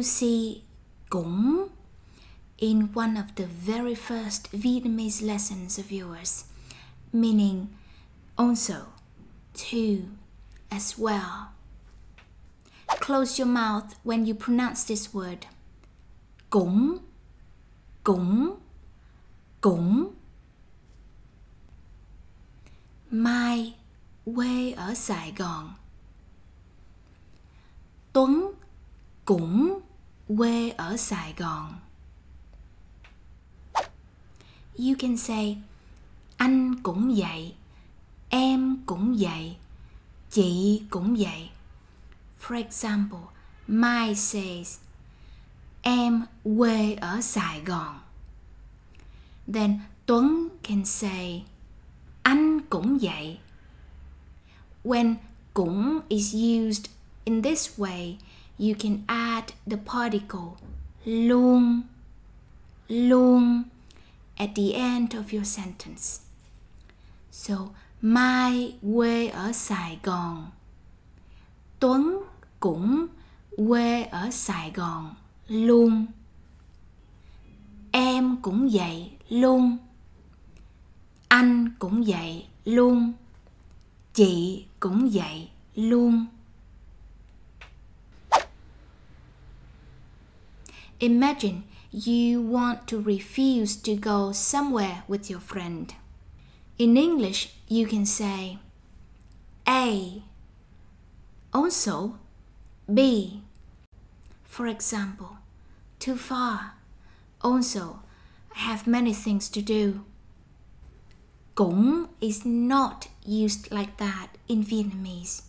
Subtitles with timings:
[0.00, 0.62] you see
[1.10, 1.68] cũng
[2.56, 6.44] in one of the very first Vietnamese lessons of yours,
[7.12, 7.68] meaning
[8.38, 8.86] also,
[9.52, 10.04] too,
[10.70, 11.52] as well.
[12.86, 15.44] Close your mouth when you pronounce this word.
[16.48, 17.00] Cũng,
[18.02, 18.56] cũng,
[19.60, 20.14] cũng.
[23.10, 23.74] Mai
[24.24, 25.74] quê ở Sài Gòn.
[28.12, 28.52] Tuấn
[29.24, 29.80] cũng
[30.36, 31.74] quê ở Sài Gòn.
[34.76, 35.58] You can say
[36.36, 37.54] anh cũng vậy,
[38.28, 39.56] em cũng vậy,
[40.30, 41.50] chị cũng vậy.
[42.42, 43.20] For example,
[43.66, 44.78] Mai says
[45.82, 46.22] em
[46.58, 48.00] quê ở Sài Gòn.
[49.54, 51.44] Then Tuấn can say
[52.22, 53.38] anh cũng vậy.
[54.84, 55.14] When
[55.54, 56.86] cũng is used
[57.24, 58.16] in this way,
[58.58, 59.29] you can add
[59.66, 60.56] the particle
[61.04, 61.82] luôn,
[62.88, 63.62] luôn
[64.36, 66.20] at the end of your sentence.
[67.32, 67.56] So,
[68.02, 70.50] Mai quê ở Sài Gòn.
[71.80, 72.22] Tuấn
[72.60, 73.06] cũng
[73.56, 75.14] quê ở Sài Gòn
[75.48, 76.06] luôn.
[77.90, 79.76] Em cũng vậy luôn.
[81.28, 83.12] Anh cũng vậy luôn.
[84.14, 86.26] Chị cũng vậy luôn.
[91.00, 95.94] Imagine you want to refuse to go somewhere with your friend.
[96.76, 98.58] In English, you can say
[99.66, 100.22] A,
[101.54, 102.18] also
[102.92, 103.42] B.
[104.44, 105.38] For example,
[105.98, 106.74] too far,
[107.40, 108.00] also,
[108.54, 110.04] I have many things to do.
[111.54, 115.42] Cũng is not used like that in Vietnamese.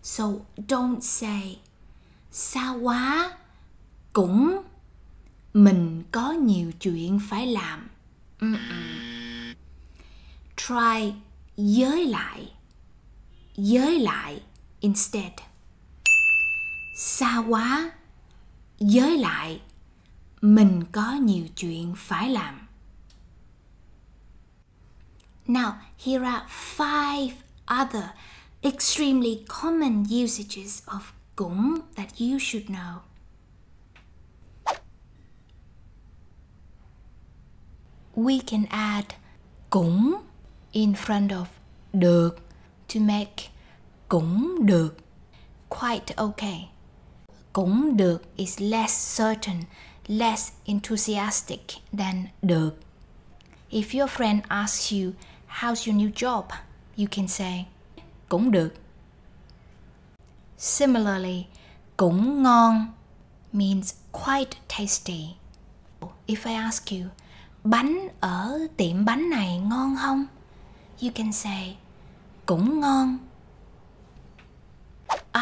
[0.00, 1.58] So don't say
[2.30, 3.39] quá
[4.12, 4.62] cũng
[5.54, 7.88] mình có nhiều chuyện phải làm.
[8.40, 9.54] Mm-mm.
[10.56, 11.14] try
[11.56, 12.52] giới lại
[13.56, 14.42] giới lại
[14.80, 15.32] instead.
[16.96, 17.92] Xa quá,
[18.78, 19.60] giới lại,
[20.40, 22.66] mình có nhiều chuyện phải làm.
[25.46, 25.72] Now,
[26.04, 26.46] here are
[26.76, 27.30] five
[27.82, 28.04] other
[28.60, 31.00] extremely common usages of
[31.36, 33.09] cũng that you should know.
[38.24, 39.14] We can add
[39.70, 40.14] cũng
[40.72, 41.46] in front of
[41.92, 42.38] được
[42.94, 43.50] to make
[44.08, 44.96] cũng được
[45.68, 46.68] quite okay.
[47.52, 49.62] Cũng được is less certain,
[50.06, 51.60] less enthusiastic
[51.98, 52.70] than được.
[53.70, 55.12] If your friend asks you,
[55.48, 56.44] how's your new job?
[56.96, 57.66] You can say,
[58.28, 58.74] cũng được.
[60.58, 61.46] Similarly,
[61.96, 62.86] cũng ngon
[63.52, 65.36] means quite tasty.
[66.26, 67.10] If I ask you,
[67.64, 70.26] bánh ở tiệm bánh này ngon không?
[71.02, 71.78] You can say,
[72.46, 73.18] cũng ngon.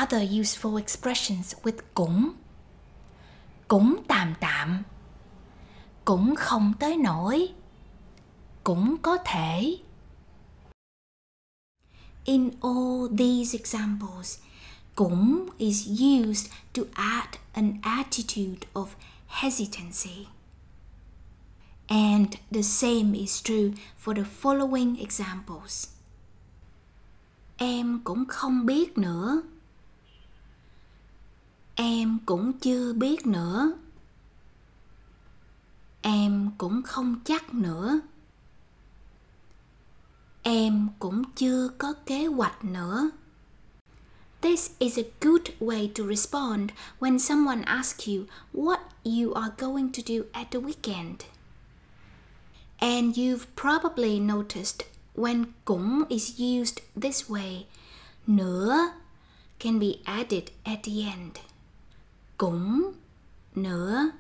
[0.03, 2.31] Other useful expressions with cũng
[3.69, 4.83] Cũng tạm tạm
[6.05, 7.49] Cũng không tới nổi
[8.65, 9.79] Cũng có thể
[12.29, 14.39] In all these examples,
[14.95, 18.87] cũng is used to add an attitude of
[19.27, 20.27] hesitancy.
[21.89, 23.73] And the same is true
[24.05, 25.89] for the following examples.
[27.57, 29.43] Em cũng không biết nữa.
[31.75, 33.73] Em cũng chưa biết nữa.
[36.03, 38.01] Em cũng không chắc nữa.
[40.43, 43.11] Em cũng chưa có kế hoạch nữa.
[44.41, 46.71] This is a good way to respond
[47.01, 51.15] when someone asks you what you are going to do at the weekend.
[52.81, 54.85] And you've probably noticed
[55.15, 57.67] when cũng is used this way,
[58.27, 58.93] nữa
[59.59, 61.41] can be added at the end.
[62.39, 62.95] Cũng
[63.55, 64.13] nữa.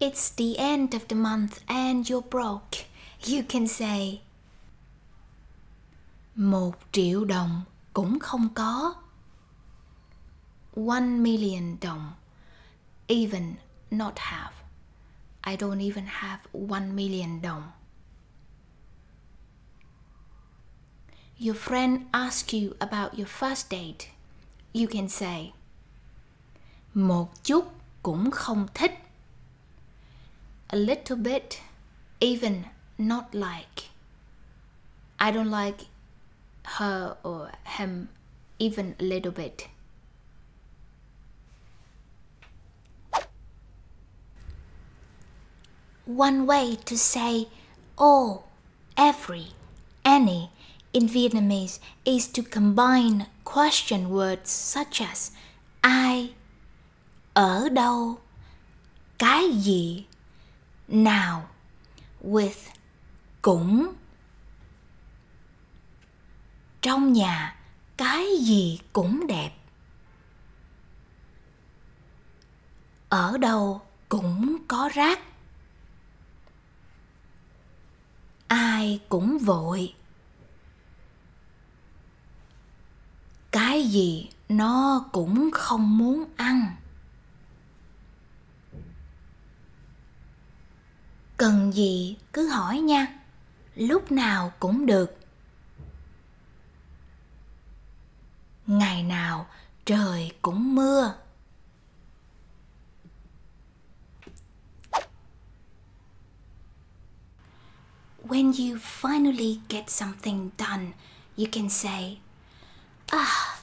[0.00, 2.86] It's the end of the month and you're broke.
[3.26, 4.22] You can say
[6.34, 7.62] Một triệu đồng
[7.94, 8.94] cũng không có.
[10.74, 12.12] One million đồng.
[13.10, 13.56] Even
[13.90, 14.52] not have.
[15.42, 17.72] I don't even have one million đồng.
[21.36, 24.10] Your friend asks you about your first date.
[24.72, 25.52] You can say
[26.94, 27.64] Một chút
[28.02, 28.92] cũng không thích.
[30.68, 31.58] A little bit,
[32.20, 32.62] even
[32.98, 33.90] not like.
[35.18, 35.86] I don't like
[36.64, 38.06] her or him
[38.58, 39.68] even a little bit.
[46.16, 47.46] One way to say
[47.96, 48.48] all,
[48.96, 49.52] every,
[50.04, 50.50] any
[50.92, 55.30] in Vietnamese is to combine question words such as
[55.82, 56.34] ai,
[57.34, 58.18] ở đâu,
[59.18, 60.04] cái gì,
[60.88, 61.48] nào
[62.24, 62.70] with
[63.42, 63.94] cũng.
[66.82, 67.56] Trong nhà
[67.96, 69.50] cái gì cũng đẹp.
[73.08, 75.29] Ở đâu cũng có rác.
[78.80, 79.94] Ai cũng vội.
[83.52, 86.76] cái gì nó cũng không muốn ăn.
[91.36, 93.06] Cần gì cứ hỏi nha,
[93.74, 95.18] lúc nào cũng được.
[98.66, 99.46] Ngày nào
[99.84, 101.14] trời cũng mưa.
[108.30, 110.94] When you finally get something done
[111.36, 112.18] you can say
[113.12, 113.60] ah, À,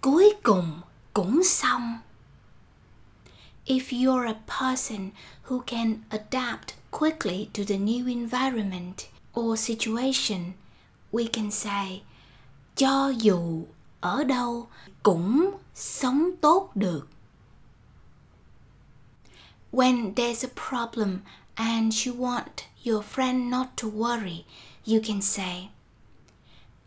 [0.00, 0.80] cuối cùng
[1.14, 1.98] cũng xong.
[3.66, 5.10] If you're a person
[5.48, 10.52] who can adapt quickly to the new environment or situation,
[11.12, 12.02] we can say
[12.76, 13.66] cho dù
[14.00, 14.68] ở đâu
[15.02, 17.06] cũng sống tốt được.
[19.72, 21.18] When there's a problem
[21.56, 24.44] and you want your friend not to worry,
[24.86, 25.70] you can say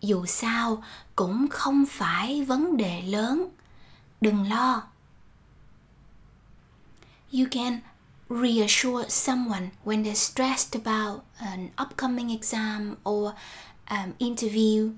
[0.04, 0.83] dù sao
[1.15, 3.50] cũng không phải vấn đề lớn
[4.21, 4.83] đừng lo.
[7.31, 7.80] You can
[8.30, 13.33] reassure someone when they're stressed about an upcoming exam or
[13.89, 14.92] um, interview.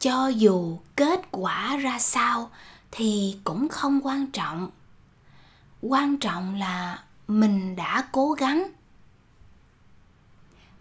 [0.00, 2.50] Cho dù kết quả ra sao
[2.90, 4.70] thì cũng không quan trọng.
[5.80, 8.70] Quan trọng là mình đã cố gắng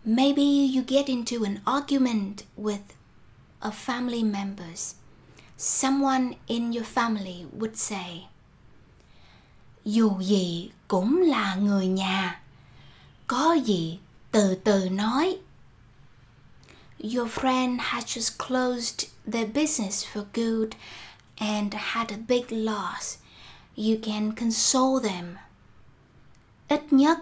[0.07, 2.93] Maybe you get into an argument with
[3.59, 4.93] a family members.
[5.57, 8.27] Someone in your family would say,
[9.85, 12.41] Dù gì cũng là người nhà,
[13.27, 13.99] có gì
[14.31, 15.37] từ từ nói.
[16.99, 20.69] Your friend had just closed their business for good
[21.37, 23.17] and had a big loss.
[23.75, 25.35] You can console them.
[26.67, 27.17] Ít nhất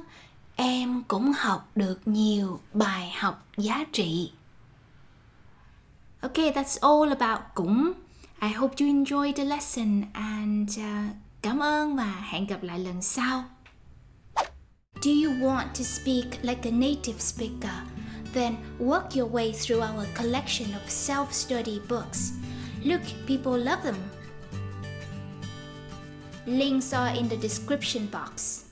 [0.55, 4.31] em cũng học được nhiều bài học giá trị.
[6.21, 7.93] Okay, that's all about cũng.
[8.41, 13.01] I hope you enjoyed the lesson and uh, cảm ơn và hẹn gặp lại lần
[13.01, 13.43] sau.
[15.01, 17.75] Do you want to speak like a native speaker?
[18.33, 22.31] Then work your way through our collection of self-study books.
[22.83, 23.95] Look, people love them.
[26.45, 28.62] Links are in the description box.